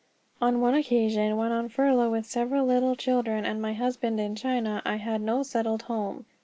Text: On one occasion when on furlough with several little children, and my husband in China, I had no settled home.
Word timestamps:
On 0.41 0.61
one 0.61 0.73
occasion 0.73 1.37
when 1.37 1.51
on 1.51 1.69
furlough 1.69 2.09
with 2.09 2.25
several 2.25 2.65
little 2.65 2.95
children, 2.95 3.45
and 3.45 3.61
my 3.61 3.73
husband 3.73 4.19
in 4.19 4.35
China, 4.35 4.81
I 4.83 4.95
had 4.95 5.21
no 5.21 5.43
settled 5.43 5.83
home. 5.83 6.25